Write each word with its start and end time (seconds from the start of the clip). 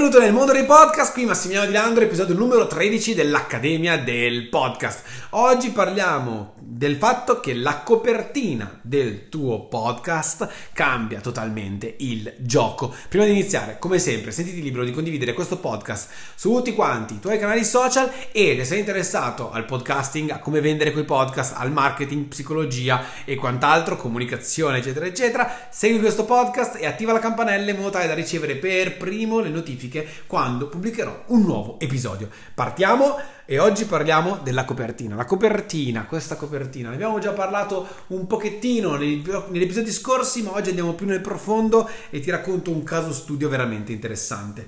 Benvenuto 0.00 0.24
nel 0.24 0.34
mondo 0.34 0.52
dei 0.52 0.64
podcast, 0.64 1.12
qui 1.12 1.26
Massimiliano 1.26 1.66
Di 1.66 1.74
Landro, 1.74 2.02
episodio 2.02 2.34
numero 2.34 2.66
13 2.66 3.14
dell'Accademia 3.14 3.98
del 3.98 4.48
Podcast. 4.48 5.02
Oggi 5.32 5.72
parliamo 5.72 6.54
del 6.58 6.96
fatto 6.96 7.40
che 7.40 7.52
la 7.52 7.80
copertina 7.80 8.78
del 8.80 9.28
tuo 9.28 9.66
podcast 9.66 10.48
cambia 10.72 11.20
totalmente 11.20 11.96
il 11.98 12.32
gioco. 12.38 12.94
Prima 13.10 13.26
di 13.26 13.32
iniziare, 13.32 13.76
come 13.78 13.98
sempre, 13.98 14.30
sentiti 14.30 14.62
libero 14.62 14.84
di 14.84 14.90
condividere 14.90 15.34
questo 15.34 15.58
podcast 15.58 16.08
su 16.34 16.50
tutti 16.50 16.72
quanti 16.72 17.14
i 17.14 17.20
tuoi 17.20 17.38
canali 17.38 17.62
social 17.62 18.10
e 18.32 18.54
se 18.56 18.64
sei 18.64 18.78
interessato 18.78 19.50
al 19.50 19.66
podcasting, 19.66 20.30
a 20.30 20.38
come 20.38 20.62
vendere 20.62 20.92
quei 20.92 21.04
podcast, 21.04 21.56
al 21.58 21.70
marketing, 21.70 22.28
psicologia 22.28 23.04
e 23.26 23.34
quant'altro, 23.34 23.96
comunicazione, 23.96 24.78
eccetera, 24.78 25.04
eccetera, 25.04 25.68
segui 25.68 25.98
questo 25.98 26.24
podcast 26.24 26.76
e 26.80 26.86
attiva 26.86 27.12
la 27.12 27.18
campanella 27.18 27.70
in 27.70 27.76
modo 27.76 27.90
tale 27.90 28.06
da 28.06 28.14
ricevere 28.14 28.56
per 28.56 28.96
primo 28.96 29.40
le 29.40 29.50
notifiche 29.50 29.89
quando 30.26 30.68
pubblicherò 30.68 31.24
un 31.28 31.42
nuovo 31.42 31.78
episodio. 31.80 32.28
Partiamo 32.54 33.18
e 33.44 33.58
oggi 33.58 33.84
parliamo 33.84 34.38
della 34.42 34.64
copertina. 34.64 35.16
La 35.16 35.24
copertina, 35.24 36.04
questa 36.04 36.36
copertina, 36.36 36.88
ne 36.88 36.94
abbiamo 36.94 37.18
già 37.18 37.32
parlato 37.32 37.86
un 38.08 38.26
pochettino 38.26 38.96
negli 38.96 39.62
episodi 39.62 39.90
scorsi, 39.90 40.42
ma 40.42 40.52
oggi 40.52 40.68
andiamo 40.68 40.92
più 40.92 41.06
nel 41.06 41.20
profondo 41.20 41.88
e 42.10 42.20
ti 42.20 42.30
racconto 42.30 42.70
un 42.70 42.84
caso 42.84 43.12
studio 43.12 43.48
veramente 43.48 43.92
interessante. 43.92 44.66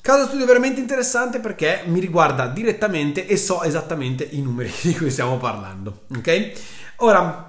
Caso 0.00 0.26
studio 0.26 0.46
veramente 0.46 0.80
interessante 0.80 1.40
perché 1.40 1.82
mi 1.86 2.00
riguarda 2.00 2.46
direttamente 2.46 3.26
e 3.26 3.36
so 3.36 3.62
esattamente 3.62 4.26
i 4.30 4.40
numeri 4.40 4.72
di 4.82 4.94
cui 4.96 5.10
stiamo 5.10 5.36
parlando. 5.36 6.04
Ok? 6.16 6.52
Ora, 6.98 7.47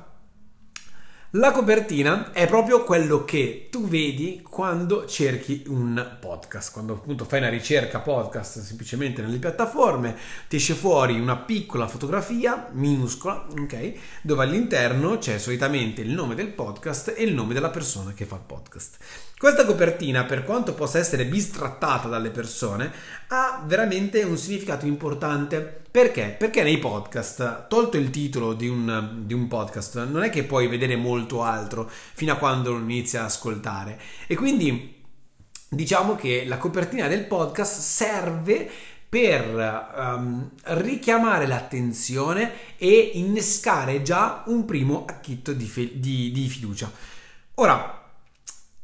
la 1.34 1.52
copertina 1.52 2.32
è 2.32 2.48
proprio 2.48 2.84
quello 2.84 3.24
che 3.24 3.68
tu 3.70 3.88
vedi 3.88 4.42
quando 4.42 5.06
cerchi 5.06 5.64
un 5.68 6.18
podcast, 6.20 6.74
quando 6.74 6.94
appunto 6.94 7.24
fai 7.24 7.38
una 7.38 7.50
ricerca 7.50 8.00
podcast 8.00 8.62
semplicemente 8.62 9.22
nelle 9.22 9.38
piattaforme, 9.38 10.18
ti 10.48 10.55
esce 10.55 10.74
fuori 10.74 11.20
una 11.20 11.38
piccola 11.38 11.88
fotografia 11.88 12.70
minuscola, 12.71 13.46
ok? 13.48 13.91
Dove 14.24 14.44
all'interno 14.44 15.20
c'è 15.20 15.38
solitamente 15.38 16.02
il 16.02 16.10
nome 16.10 16.34
del 16.34 16.48
podcast 16.48 17.13
e 17.16 17.21
il 17.21 17.36
nome 17.36 17.54
della 17.54 17.70
persona 17.70 18.12
che 18.14 18.26
fa 18.26 18.38
il 18.38 18.41
podcast. 18.48 18.98
Questa 19.38 19.66
copertina, 19.66 20.26
per 20.26 20.43
quanto 20.43 20.74
possa 20.74 20.98
essere 20.98 21.26
bistrattata 21.26 22.08
dalle 22.08 22.32
persone, 22.32 22.91
ha 23.27 23.64
veramente 23.66 24.24
un 24.24 24.36
significato 24.36 24.88
importante. 24.88 25.84
Perché? 25.91 26.35
Perché 26.37 26.62
nei 26.62 26.77
podcast, 26.77 27.68
tolto 27.68 27.98
il 27.98 28.12
titolo 28.12 28.54
di 28.54 28.68
un, 28.68 29.23
di 29.26 29.34
un 29.34 29.48
podcast, 29.48 30.05
non 30.05 30.21
è 30.21 30.29
che 30.29 30.43
puoi 30.43 30.68
vedere 30.68 30.96
molto 30.96 31.41
altro 31.41 31.90
fino 31.90 32.31
a 32.31 32.37
quando 32.37 32.71
non 32.73 32.90
inizi 32.90 33.18
a 33.18 33.26
ascoltare. 33.26 33.99
E 34.27 34.35
quindi 34.35 35.01
diciamo 35.68 36.15
che 36.15 36.46
la 36.46 36.57
copertina 36.57 37.07
del 37.07 37.26
podcast 37.26 37.79
serve 37.79 38.70
per 39.09 39.91
um, 39.96 40.51
richiamare 40.65 41.48
l'attenzione 41.48 42.77
e 42.77 43.12
innescare 43.15 44.03
già 44.03 44.43
un 44.46 44.65
primo 44.65 45.05
acchitto 45.07 45.53
di, 45.53 45.65
fe- 45.65 45.99
di, 45.99 46.31
di 46.31 46.48
fiducia. 46.48 46.91
Ora, 47.55 47.99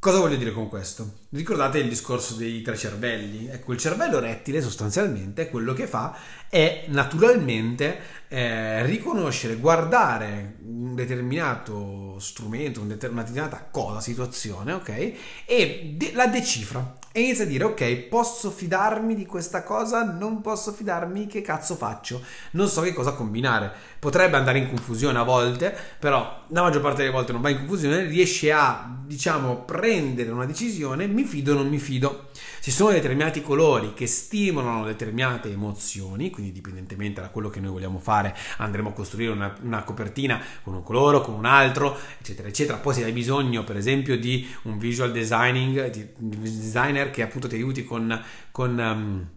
Cosa 0.06 0.20
voglio 0.20 0.36
dire 0.36 0.52
con 0.52 0.70
questo? 0.70 1.22
Ricordate 1.32 1.80
il 1.80 1.90
discorso 1.90 2.36
dei 2.36 2.62
tre 2.62 2.78
cervelli? 2.78 3.48
Ecco, 3.48 3.74
il 3.74 3.80
cervello 3.80 4.20
rettile 4.20 4.62
sostanzialmente 4.62 5.50
quello 5.50 5.74
che 5.74 5.88
fa 5.88 6.16
è 6.48 6.86
naturalmente 6.90 7.98
eh, 8.28 8.86
riconoscere, 8.86 9.56
guardare 9.56 10.58
un 10.64 10.94
determinato 10.94 12.20
strumento, 12.20 12.82
una 12.82 12.94
determinata 12.94 13.68
cosa, 13.72 14.00
situazione, 14.00 14.74
ok? 14.74 15.14
E 15.44 15.96
de- 15.98 16.12
la 16.14 16.28
decifra 16.28 16.98
e 17.12 17.22
inizia 17.22 17.46
a 17.46 17.48
dire 17.48 17.64
ok, 17.64 17.96
posso 18.10 18.52
fidarmi 18.52 19.16
di 19.16 19.26
questa 19.26 19.64
cosa, 19.64 20.04
non 20.04 20.42
posso 20.42 20.74
fidarmi, 20.74 21.28
che 21.28 21.42
cazzo 21.42 21.76
faccio? 21.76 22.22
Non 22.52 22.68
so 22.68 22.82
che 22.82 22.92
cosa 22.92 23.14
combinare. 23.14 23.72
Potrebbe 24.00 24.36
andare 24.36 24.58
in 24.58 24.68
confusione 24.68 25.18
a 25.18 25.24
volte, 25.24 25.74
però 25.98 26.44
la 26.50 26.62
maggior 26.62 26.82
parte 26.82 27.04
delle 27.04 27.14
volte 27.14 27.32
non 27.32 27.40
va 27.40 27.48
in 27.48 27.60
confusione, 27.60 28.04
riesce 28.04 28.52
a, 28.52 28.95
diciamo, 29.06 29.64
prendere 29.64 30.32
una 30.32 30.46
decisione, 30.46 31.08
mi 31.08 31.24
fido 31.24 31.54
o 31.54 31.56
non 31.56 31.68
mi 31.68 31.80
fido. 31.80 32.30
Ci 32.62 32.72
sono 32.72 32.92
determinati 32.92 33.42
colori 33.42 33.94
che 33.94 34.08
stimolano 34.08 34.86
determinate 34.86 35.52
emozioni, 35.52 36.30
quindi 36.30 36.52
dipendentemente 36.52 37.22
da 37.22 37.30
quello 37.30 37.50
che 37.50 37.60
noi 37.60 37.72
vogliamo 37.72 38.00
fare, 38.00 38.36
andremo 38.58 38.90
a 38.90 38.94
costruire 38.94 39.32
una, 39.32 39.56
una 39.62 39.84
copertina 39.84 40.42
con 40.64 40.74
un 40.74 40.84
colore, 40.84 41.22
con 41.22 41.36
un 41.36 41.46
altro, 41.46 41.98
eccetera, 42.20 42.48
eccetera. 42.48 42.78
Poi 42.78 42.94
se 42.94 43.04
hai 43.04 43.12
bisogno, 43.12 43.64
per 43.64 43.78
esempio, 43.78 44.18
di 44.18 44.48
un 44.64 44.78
visual 44.78 45.12
designing, 45.12 45.90
di, 45.90 46.08
di 46.18 46.40
designer 46.40 47.12
che 47.12 47.22
appunto 47.22 47.48
ti 47.48 47.56
aiuti 47.56 47.84
con, 47.84 48.22
con 48.52 48.78
um, 48.78 49.28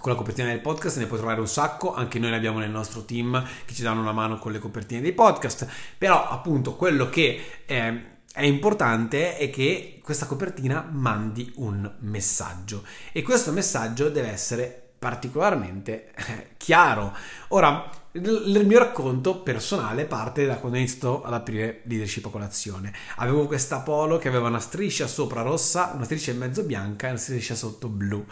con 0.00 0.12
la 0.12 0.16
copertina 0.16 0.48
del 0.48 0.60
podcast 0.60 0.98
ne 0.98 1.06
puoi 1.06 1.18
trovare 1.18 1.40
un 1.40 1.46
sacco, 1.46 1.94
anche 1.94 2.18
noi 2.18 2.30
ne 2.30 2.36
abbiamo 2.36 2.58
nel 2.58 2.70
nostro 2.70 3.04
team 3.04 3.46
che 3.66 3.74
ci 3.74 3.82
danno 3.82 4.00
una 4.00 4.12
mano 4.12 4.38
con 4.38 4.50
le 4.50 4.58
copertine 4.58 5.02
dei 5.02 5.12
podcast, 5.12 5.68
però 5.98 6.26
appunto 6.26 6.74
quello 6.74 7.10
che 7.10 7.60
eh, 7.66 8.04
è 8.32 8.44
importante 8.44 9.36
è 9.36 9.50
che 9.50 10.00
questa 10.02 10.26
copertina 10.26 10.88
mandi 10.90 11.52
un 11.56 11.90
messaggio 12.00 12.84
e 13.12 13.22
questo 13.22 13.50
messaggio 13.52 14.08
deve 14.08 14.28
essere 14.28 14.90
particolarmente 15.00 16.12
eh, 16.14 16.48
chiaro. 16.56 17.16
Ora, 17.48 17.90
il 18.12 18.64
mio 18.66 18.78
racconto 18.78 19.40
personale 19.40 20.04
parte 20.04 20.44
da 20.44 20.56
quando 20.56 20.76
ho 20.76 20.80
iniziato 20.80 21.22
ad 21.22 21.32
aprire 21.32 21.80
leadership 21.84 22.26
a 22.26 22.30
colazione. 22.30 22.92
Avevo 23.16 23.46
questa 23.46 23.80
polo 23.80 24.18
che 24.18 24.28
aveva 24.28 24.48
una 24.48 24.60
striscia 24.60 25.06
sopra 25.06 25.42
rossa, 25.42 25.92
una 25.94 26.04
striscia 26.04 26.32
in 26.32 26.38
mezzo 26.38 26.62
bianca 26.64 27.06
e 27.06 27.10
una 27.10 27.18
striscia 27.18 27.54
sotto 27.54 27.88
blu 27.88 28.24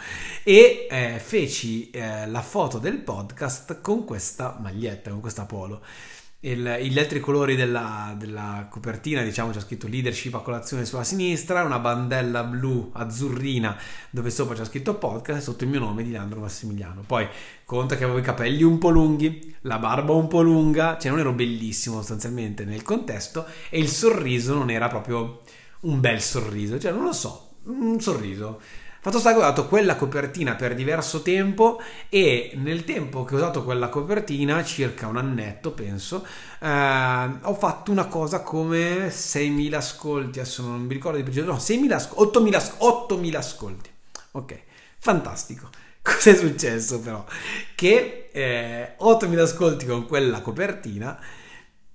e 0.43 0.87
eh, 0.91 1.21
feci 1.25 1.91
eh, 1.91 2.27
la 2.29 2.43
foto 2.43 2.79
del 2.79 2.99
podcast 2.99 3.81
con 3.81 4.05
questa 4.05 4.59
maglietta, 4.61 5.11
con 5.11 5.21
questa 5.21 5.45
polo 5.45 5.83
il, 6.41 6.79
gli 6.83 6.99
altri 6.99 7.19
colori 7.19 7.57
della, 7.57 8.15
della, 8.17 8.69
copertina, 8.71 9.23
diciamo, 9.23 9.51
c'è 9.51 9.61
scritto 9.61 9.89
leadership 9.89 10.35
a 10.35 10.41
colazione 10.41 10.85
sulla 10.85 11.03
sinistra, 11.03 11.65
una 11.65 11.81
bandella 11.81 12.45
blu 12.45 12.91
azzurrina 12.93 13.77
dove 14.11 14.31
sopra 14.31 14.55
c'è 14.55 14.65
scritto 14.65 14.95
podcast 14.95 15.43
sotto 15.43 15.65
il 15.65 15.71
mio 15.71 15.81
nome 15.81 16.05
di 16.05 16.13
Leandro 16.13 16.41
Massimiliano. 16.41 17.03
Poi 17.05 17.27
conta 17.65 17.97
che 17.97 18.05
avevo 18.05 18.19
i 18.19 18.23
capelli 18.23 18.63
un 18.63 18.79
po' 18.79 18.91
lunghi, 18.91 19.57
la 19.63 19.79
barba 19.79 20.13
un 20.13 20.29
po' 20.29 20.43
lunga, 20.43 20.97
cioè 20.97 21.11
non 21.11 21.21
ero 21.21 21.33
bellissimo 21.33 21.97
sostanzialmente 21.97 22.65
nel 22.65 22.83
contesto 22.83 23.45
e 23.69 23.81
il 23.81 23.89
sorriso 23.89 24.55
non 24.55 24.71
era 24.71 24.87
proprio 24.87 25.41
un 25.81 25.99
bel 26.01 26.21
sorriso, 26.21 26.79
cioè 26.79 26.93
non 26.93 27.03
lo 27.03 27.13
so, 27.13 27.55
un 27.65 28.01
sorriso. 28.01 28.61
Fatto 29.01 29.21
sta 29.21 29.31
che 29.31 29.37
ho 29.37 29.41
usato 29.41 29.69
quella 29.69 29.95
copertina 29.95 30.57
per 30.57 30.75
diverso 30.75 31.23
tempo 31.23 31.81
e 32.09 32.51
nel 32.57 32.85
tempo 32.85 33.25
che 33.25 33.35
ho 33.35 33.37
usato 33.37 33.63
quella 33.63 33.89
copertina, 33.89 34.65
circa 34.65 35.07
un 35.07 35.17
annetto 35.17 35.71
penso, 35.71 36.27
eh, 36.61 37.31
ho 37.43 37.55
fatto 37.55 37.93
una 37.93 38.07
cosa 38.07 38.41
come 38.43 39.09
6.000 39.09 39.75
ascolti, 39.75 40.41
adesso 40.41 40.63
non 40.63 40.83
mi 40.83 40.93
ricordo 40.93 41.17
di 41.17 41.23
preciso, 41.23 41.45
no, 41.47 41.55
6.000, 41.55 42.09
8.000, 42.17 42.73
8.000 42.79 43.37
ascolti. 43.37 43.91
Ok, 44.33 44.61
fantastico. 44.99 45.69
Cos'è 46.03 46.35
successo 46.35 47.01
però? 47.01 47.25
Che 47.77 48.31
eh, 48.33 48.95
8.000 49.01 49.39
ascolti 49.39 49.87
con 49.87 50.07
quella 50.07 50.41
copertina, 50.41 51.19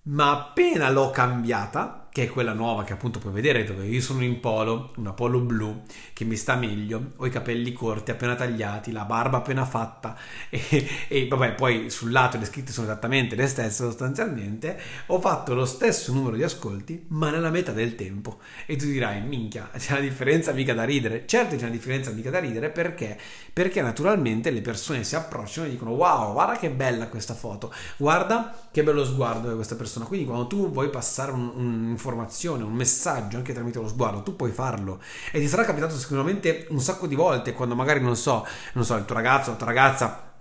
ma 0.04 0.32
appena 0.32 0.90
l'ho 0.90 1.10
cambiata, 1.12 2.03
che 2.14 2.26
è 2.26 2.28
quella 2.30 2.54
nuova 2.54 2.84
che 2.84 2.94
appunto 2.94 3.18
puoi 3.18 3.34
vedere 3.34 3.64
dove 3.64 3.88
io 3.88 4.00
sono 4.00 4.24
in 4.24 4.40
polo, 4.40 4.94
una 4.98 5.14
polo 5.14 5.40
blu 5.40 5.82
che 6.14 6.24
mi 6.26 6.36
sta 6.36 6.54
meglio, 6.56 7.14
ho 7.16 7.26
i 7.26 7.32
capelli 7.32 7.74
corti 7.74 8.12
appena 8.12 8.36
tagliati, 8.36 8.92
la 8.92 9.04
barba 9.04 9.38
appena 9.38 9.66
fatta 9.66 10.16
e, 10.48 10.88
e 11.08 11.28
vabbè 11.28 11.56
poi 11.56 11.90
sul 11.90 12.12
lato 12.12 12.38
le 12.38 12.46
scritte 12.46 12.72
sono 12.72 12.86
esattamente 12.86 13.36
le 13.36 13.48
stesse 13.48 13.84
sostanzialmente, 13.84 14.80
ho 15.08 15.20
fatto 15.20 15.56
lo 15.56 15.66
stesso 15.66 16.14
numero 16.14 16.36
di 16.36 16.44
ascolti 16.44 17.06
ma 17.08 17.32
nella 17.32 17.50
metà 17.50 17.72
del 17.72 17.96
tempo. 17.96 18.38
E 18.68 18.76
tu 18.76 18.86
dirai 18.86 19.20
minchia 19.24 19.72
c'è 19.76 19.94
una 19.94 20.02
differenza 20.02 20.52
mica 20.52 20.76
da 20.76 20.84
ridere, 20.84 21.26
certo 21.26 21.56
c'è 21.56 21.64
una 21.64 21.72
differenza 21.72 22.12
mica 22.12 22.30
da 22.30 22.38
ridere 22.38 22.70
perché? 22.70 23.18
Perché 23.52 23.82
naturalmente 23.82 24.52
le 24.52 24.62
persone 24.62 25.04
si 25.04 25.16
approcciano 25.16 25.66
e 25.66 25.72
dicono 25.72 25.92
wow 25.92 26.34
guarda 26.34 26.60
che 26.60 26.70
bella 26.70 27.08
questa 27.08 27.34
foto, 27.34 27.74
guarda 27.98 28.56
che 28.70 28.84
bello 28.84 29.04
sguardo 29.04 29.50
di 29.50 29.56
questa 29.56 29.76
persona, 29.76 30.06
quindi 30.06 30.28
quando 30.28 30.46
tu 30.46 30.70
vuoi 30.70 30.92
passare 30.92 31.32
un, 31.32 31.52
un 31.56 31.98
un'informazione, 32.04 32.64
un 32.64 32.74
messaggio 32.74 33.38
anche 33.38 33.54
tramite 33.54 33.80
lo 33.80 33.88
sguardo, 33.88 34.22
tu 34.24 34.36
puoi 34.36 34.52
farlo. 34.52 35.02
E 35.32 35.40
ti 35.40 35.48
sarà 35.48 35.64
capitato 35.64 35.98
sicuramente 35.98 36.68
un 36.70 36.80
sacco 36.80 37.08
di 37.08 37.16
volte 37.16 37.54
quando 37.54 37.76
magari 37.76 38.02
non 38.02 38.18
so, 38.18 38.46
non 38.74 38.84
so, 38.84 38.96
il 38.96 39.06
tuo 39.06 39.16
ragazzo 39.16 39.50
o 39.50 39.52
la 39.54 39.58
tua 39.58 39.68
ragazza 39.68 40.34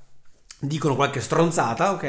dicono 0.59 0.97
qualche 0.97 1.21
stronzata, 1.21 1.93
ok? 1.93 2.03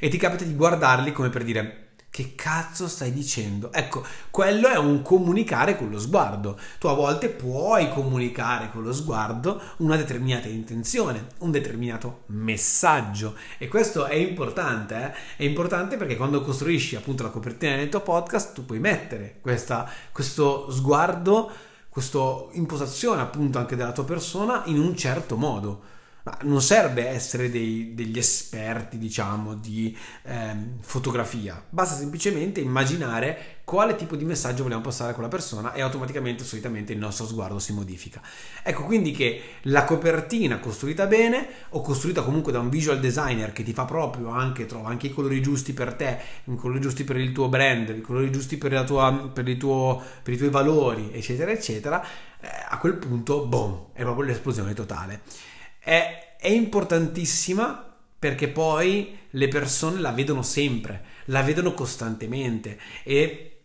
E 0.00 0.08
ti 0.08 0.16
capita 0.16 0.44
di 0.44 0.54
guardarli 0.54 1.12
come 1.12 1.28
per 1.28 1.44
dire 1.44 1.85
che 2.16 2.32
cazzo 2.34 2.88
stai 2.88 3.12
dicendo? 3.12 3.70
Ecco, 3.70 4.02
quello 4.30 4.68
è 4.68 4.78
un 4.78 5.02
comunicare 5.02 5.76
con 5.76 5.90
lo 5.90 5.98
sguardo. 5.98 6.58
Tu 6.78 6.86
a 6.86 6.94
volte 6.94 7.28
puoi 7.28 7.90
comunicare 7.90 8.70
con 8.72 8.82
lo 8.82 8.94
sguardo 8.94 9.60
una 9.78 9.96
determinata 9.96 10.48
intenzione, 10.48 11.26
un 11.40 11.50
determinato 11.50 12.22
messaggio. 12.28 13.34
E 13.58 13.68
questo 13.68 14.06
è 14.06 14.14
importante, 14.14 14.94
eh? 14.96 15.36
È 15.36 15.44
importante 15.44 15.98
perché 15.98 16.16
quando 16.16 16.40
costruisci 16.40 16.96
appunto 16.96 17.22
la 17.22 17.28
copertina 17.28 17.76
del 17.76 17.90
tuo 17.90 18.00
podcast, 18.00 18.54
tu 18.54 18.64
puoi 18.64 18.78
mettere 18.78 19.36
questa, 19.42 19.86
questo 20.10 20.70
sguardo 20.70 21.52
questa 21.90 22.46
impostazione 22.52 23.20
appunto 23.20 23.58
anche 23.58 23.76
della 23.76 23.92
tua 23.92 24.04
persona 24.04 24.62
in 24.66 24.78
un 24.78 24.96
certo 24.96 25.36
modo. 25.36 25.95
Ma 26.26 26.36
non 26.42 26.60
serve 26.60 27.06
essere 27.06 27.50
dei, 27.50 27.94
degli 27.94 28.18
esperti, 28.18 28.98
diciamo, 28.98 29.54
di 29.54 29.96
ehm, 30.24 30.78
fotografia, 30.80 31.64
basta 31.70 31.94
semplicemente 31.94 32.58
immaginare 32.58 33.58
quale 33.62 33.94
tipo 33.94 34.16
di 34.16 34.24
messaggio 34.24 34.64
vogliamo 34.64 34.82
passare 34.82 35.12
a 35.12 35.14
quella 35.14 35.28
persona 35.28 35.72
e 35.72 35.82
automaticamente, 35.82 36.42
solitamente, 36.42 36.92
il 36.92 36.98
nostro 36.98 37.28
sguardo 37.28 37.60
si 37.60 37.72
modifica. 37.72 38.20
Ecco 38.64 38.82
quindi 38.82 39.12
che 39.12 39.40
la 39.62 39.84
copertina 39.84 40.58
costruita 40.58 41.06
bene 41.06 41.46
o 41.70 41.80
costruita 41.80 42.22
comunque 42.22 42.50
da 42.50 42.58
un 42.58 42.70
visual 42.70 42.98
designer 42.98 43.52
che 43.52 43.62
ti 43.62 43.72
fa 43.72 43.84
proprio 43.84 44.30
anche, 44.30 44.66
trova 44.66 44.88
anche 44.88 45.06
i 45.06 45.12
colori 45.12 45.40
giusti 45.40 45.74
per 45.74 45.94
te, 45.94 46.18
i 46.42 46.56
colori 46.56 46.80
giusti 46.80 47.04
per 47.04 47.18
il 47.18 47.30
tuo 47.30 47.48
brand, 47.48 47.90
i 47.90 48.00
colori 48.00 48.32
giusti 48.32 48.56
per, 48.58 48.82
tua, 48.82 49.30
per, 49.32 49.56
tuo, 49.56 50.02
per 50.24 50.34
i 50.34 50.36
tuoi 50.36 50.50
valori, 50.50 51.12
eccetera, 51.12 51.52
eccetera, 51.52 52.04
eh, 52.40 52.48
a 52.68 52.78
quel 52.78 52.96
punto, 52.96 53.46
boom, 53.46 53.90
è 53.92 54.02
proprio 54.02 54.26
l'esplosione 54.26 54.74
totale 54.74 55.54
è, 55.86 56.34
è 56.40 56.48
importantissima 56.48 57.94
perché 58.18 58.48
poi 58.48 59.16
le 59.30 59.46
persone 59.46 60.00
la 60.00 60.10
vedono 60.10 60.42
sempre, 60.42 61.04
la 61.26 61.42
vedono 61.42 61.74
costantemente 61.74 62.76
e 63.04 63.58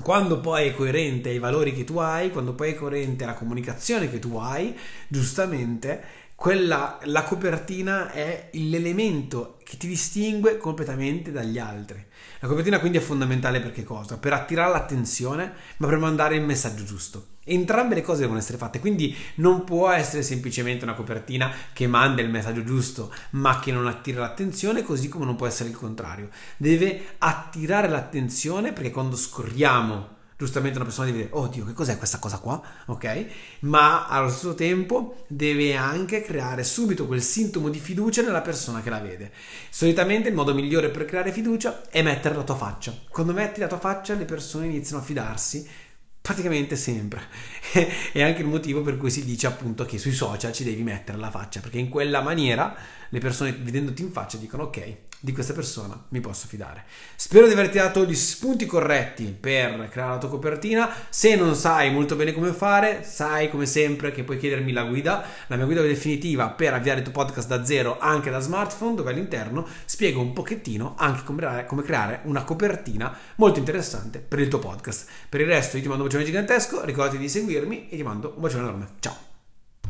quando 0.00 0.38
poi 0.38 0.68
è 0.68 0.74
coerente 0.74 1.30
ai 1.30 1.40
valori 1.40 1.74
che 1.74 1.82
tu 1.82 1.98
hai, 1.98 2.30
quando 2.30 2.54
poi 2.54 2.70
è 2.70 2.74
coerente 2.76 3.24
alla 3.24 3.34
comunicazione 3.34 4.08
che 4.08 4.20
tu 4.20 4.36
hai, 4.36 4.78
giustamente 5.08 6.04
quella, 6.36 6.98
la 7.04 7.22
copertina 7.22 8.12
è 8.12 8.50
l'elemento 8.52 9.56
che 9.64 9.78
ti 9.78 9.88
distingue 9.88 10.58
completamente 10.58 11.32
dagli 11.32 11.58
altri. 11.58 12.04
La 12.40 12.46
copertina 12.46 12.78
quindi 12.78 12.98
è 12.98 13.00
fondamentale 13.00 13.58
per 13.60 13.72
che 13.72 13.82
cosa? 13.82 14.18
Per 14.18 14.34
attirare 14.34 14.70
l'attenzione, 14.70 15.50
ma 15.78 15.86
per 15.88 15.96
mandare 15.96 16.36
il 16.36 16.42
messaggio 16.42 16.84
giusto. 16.84 17.28
Entrambe 17.42 17.94
le 17.94 18.02
cose 18.02 18.20
devono 18.20 18.38
essere 18.38 18.58
fatte, 18.58 18.80
quindi 18.80 19.16
non 19.36 19.64
può 19.64 19.88
essere 19.90 20.22
semplicemente 20.22 20.84
una 20.84 20.94
copertina 20.94 21.50
che 21.72 21.86
manda 21.86 22.20
il 22.20 22.28
messaggio 22.28 22.64
giusto, 22.64 23.12
ma 23.30 23.58
che 23.58 23.72
non 23.72 23.86
attira 23.86 24.20
l'attenzione, 24.20 24.82
così 24.82 25.08
come 25.08 25.24
non 25.24 25.36
può 25.36 25.46
essere 25.46 25.70
il 25.70 25.76
contrario. 25.76 26.28
Deve 26.58 27.14
attirare 27.18 27.88
l'attenzione 27.88 28.74
perché 28.74 28.90
quando 28.90 29.16
scorriamo 29.16 30.15
giustamente 30.36 30.76
una 30.76 30.86
persona 30.86 31.06
deve 31.06 31.24
dire, 31.24 31.30
oddio, 31.32 31.64
che 31.64 31.72
cos'è 31.72 31.96
questa 31.96 32.18
cosa 32.18 32.38
qua? 32.38 32.60
Ok? 32.86 33.26
Ma 33.60 34.06
allo 34.06 34.28
stesso 34.28 34.54
tempo 34.54 35.24
deve 35.28 35.74
anche 35.74 36.22
creare 36.22 36.62
subito 36.62 37.06
quel 37.06 37.22
sintomo 37.22 37.68
di 37.68 37.78
fiducia 37.78 38.22
nella 38.22 38.42
persona 38.42 38.82
che 38.82 38.90
la 38.90 39.00
vede. 39.00 39.32
Solitamente 39.70 40.28
il 40.28 40.34
modo 40.34 40.54
migliore 40.54 40.90
per 40.90 41.04
creare 41.04 41.32
fiducia 41.32 41.88
è 41.88 42.02
mettere 42.02 42.34
la 42.34 42.42
tua 42.42 42.56
faccia. 42.56 42.94
Quando 43.08 43.32
metti 43.32 43.60
la 43.60 43.66
tua 43.66 43.78
faccia 43.78 44.14
le 44.14 44.24
persone 44.24 44.66
iniziano 44.66 45.02
a 45.02 45.04
fidarsi 45.04 45.66
praticamente 46.26 46.74
sempre. 46.74 47.22
è 48.10 48.18
anche 48.20 48.40
il 48.40 48.48
motivo 48.48 48.82
per 48.82 48.96
cui 48.96 49.10
si 49.10 49.24
dice 49.24 49.46
appunto 49.46 49.84
che 49.84 49.96
sui 49.96 50.10
social 50.10 50.52
ci 50.52 50.64
devi 50.64 50.82
mettere 50.82 51.18
la 51.18 51.30
faccia, 51.30 51.60
perché 51.60 51.78
in 51.78 51.88
quella 51.88 52.20
maniera 52.20 52.74
le 53.10 53.20
persone 53.20 53.52
vedendoti 53.52 54.02
in 54.02 54.10
faccia 54.10 54.36
dicono 54.36 54.64
ok, 54.64 54.96
di 55.20 55.32
questa 55.32 55.54
persona 55.54 56.00
mi 56.10 56.20
posso 56.20 56.46
fidare. 56.46 56.84
Spero 57.16 57.46
di 57.46 57.52
averti 57.52 57.78
dato 57.78 58.04
gli 58.04 58.14
spunti 58.14 58.66
corretti 58.66 59.24
per 59.38 59.88
creare 59.88 60.12
la 60.12 60.18
tua 60.18 60.28
copertina. 60.28 60.88
Se 61.08 61.34
non 61.36 61.54
sai 61.54 61.90
molto 61.90 62.16
bene 62.16 62.32
come 62.32 62.52
fare, 62.52 63.02
sai 63.02 63.48
come 63.48 63.66
sempre 63.66 64.12
che 64.12 64.24
puoi 64.24 64.38
chiedermi 64.38 64.72
la 64.72 64.84
guida, 64.84 65.24
la 65.46 65.56
mia 65.56 65.64
guida 65.64 65.80
definitiva 65.80 66.50
per 66.50 66.74
avviare 66.74 66.98
il 66.98 67.04
tuo 67.04 67.12
podcast 67.12 67.48
da 67.48 67.64
zero 67.64 67.98
anche 67.98 68.30
da 68.30 68.40
smartphone, 68.40 68.94
dove 68.94 69.10
all'interno 69.10 69.66
spiego 69.84 70.20
un 70.20 70.32
pochettino 70.32 70.94
anche 70.98 71.24
come 71.24 71.82
creare, 71.82 72.20
una 72.24 72.44
copertina 72.44 73.16
molto 73.36 73.58
interessante 73.58 74.18
per 74.18 74.38
il 74.38 74.48
tuo 74.48 74.58
podcast. 74.58 75.06
Per 75.28 75.40
il 75.40 75.46
resto 75.46 75.76
io 75.76 75.82
ti 75.82 75.88
mando 75.88 76.04
un 76.04 76.08
bacione 76.16 76.24
gigantesco, 76.24 76.84
ricordati 76.84 77.18
di 77.18 77.28
seguirmi 77.28 77.88
e 77.88 77.96
ti 77.96 78.02
mando 78.02 78.32
un 78.36 78.42
bacione 78.42 78.62
enorme. 78.62 78.88
Ciao! 79.00 79.25